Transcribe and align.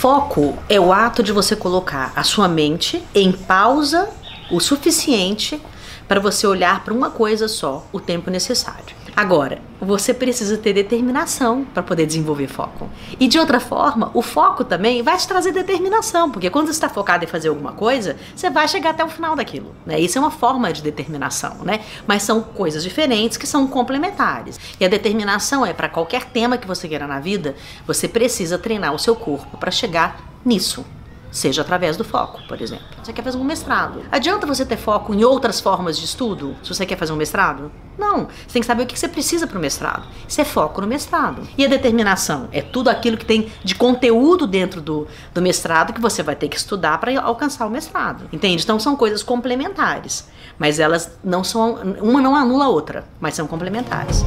Foco 0.00 0.56
é 0.68 0.78
o 0.78 0.92
ato 0.92 1.24
de 1.24 1.32
você 1.32 1.56
colocar 1.56 2.12
a 2.14 2.22
sua 2.22 2.46
mente 2.46 3.02
em 3.12 3.32
pausa 3.32 4.08
o 4.48 4.60
suficiente 4.60 5.60
para 6.06 6.20
você 6.20 6.46
olhar 6.46 6.84
para 6.84 6.94
uma 6.94 7.10
coisa 7.10 7.48
só 7.48 7.84
o 7.92 7.98
tempo 7.98 8.30
necessário. 8.30 8.94
Agora, 9.16 9.60
você 9.80 10.12
precisa 10.12 10.56
ter 10.58 10.72
determinação 10.72 11.64
para 11.64 11.82
poder 11.82 12.06
desenvolver 12.06 12.46
foco. 12.46 12.88
E 13.18 13.28
de 13.28 13.38
outra 13.38 13.60
forma, 13.60 14.10
o 14.14 14.22
foco 14.22 14.64
também 14.64 15.02
vai 15.02 15.16
te 15.16 15.26
trazer 15.26 15.52
determinação, 15.52 16.30
porque 16.30 16.50
quando 16.50 16.66
você 16.66 16.72
está 16.72 16.88
focado 16.88 17.24
em 17.24 17.28
fazer 17.28 17.48
alguma 17.48 17.72
coisa, 17.72 18.16
você 18.34 18.50
vai 18.50 18.66
chegar 18.66 18.90
até 18.90 19.04
o 19.04 19.08
final 19.08 19.36
daquilo. 19.36 19.74
Né? 19.86 20.00
Isso 20.00 20.18
é 20.18 20.20
uma 20.20 20.30
forma 20.30 20.72
de 20.72 20.82
determinação, 20.82 21.58
né? 21.64 21.80
Mas 22.06 22.22
são 22.22 22.42
coisas 22.42 22.82
diferentes 22.82 23.36
que 23.36 23.46
são 23.46 23.66
complementares. 23.66 24.58
E 24.78 24.84
a 24.84 24.88
determinação 24.88 25.64
é 25.64 25.72
para 25.72 25.88
qualquer 25.88 26.24
tema 26.26 26.58
que 26.58 26.66
você 26.66 26.88
queira 26.88 27.06
na 27.06 27.20
vida, 27.20 27.54
você 27.86 28.08
precisa 28.08 28.58
treinar 28.58 28.94
o 28.94 28.98
seu 28.98 29.14
corpo 29.14 29.56
para 29.56 29.70
chegar 29.70 30.20
nisso. 30.44 30.84
Seja 31.30 31.62
através 31.62 31.96
do 31.96 32.04
foco, 32.04 32.40
por 32.48 32.60
exemplo. 32.60 32.86
Você 33.02 33.12
quer 33.12 33.22
fazer 33.22 33.38
um 33.38 33.44
mestrado. 33.44 34.02
Adianta 34.10 34.46
você 34.46 34.64
ter 34.64 34.76
foco 34.76 35.14
em 35.14 35.24
outras 35.24 35.60
formas 35.60 35.98
de 35.98 36.04
estudo 36.04 36.56
se 36.62 36.74
você 36.74 36.86
quer 36.86 36.96
fazer 36.96 37.12
um 37.12 37.16
mestrado? 37.16 37.70
Não. 37.98 38.28
Você 38.46 38.54
tem 38.54 38.62
que 38.62 38.66
saber 38.66 38.84
o 38.84 38.86
que 38.86 38.98
você 38.98 39.08
precisa 39.08 39.46
para 39.46 39.58
o 39.58 39.60
mestrado. 39.60 40.06
Isso 40.26 40.40
é 40.40 40.44
foco 40.44 40.80
no 40.80 40.86
mestrado. 40.86 41.46
E 41.58 41.64
a 41.64 41.68
determinação 41.68 42.48
é 42.52 42.62
tudo 42.62 42.88
aquilo 42.88 43.16
que 43.16 43.24
tem 43.24 43.50
de 43.62 43.74
conteúdo 43.74 44.46
dentro 44.46 44.80
do, 44.80 45.06
do 45.34 45.42
mestrado 45.42 45.92
que 45.92 46.00
você 46.00 46.22
vai 46.22 46.36
ter 46.36 46.48
que 46.48 46.56
estudar 46.56 46.98
para 46.98 47.20
alcançar 47.20 47.66
o 47.66 47.70
mestrado. 47.70 48.28
Entende? 48.32 48.62
Então 48.62 48.78
são 48.78 48.96
coisas 48.96 49.22
complementares. 49.22 50.28
Mas 50.58 50.78
elas 50.78 51.18
não 51.22 51.42
são. 51.42 51.74
Uma 52.00 52.20
não 52.20 52.34
anula 52.34 52.66
a 52.66 52.68
outra, 52.68 53.04
mas 53.20 53.34
são 53.34 53.46
complementares. 53.46 54.24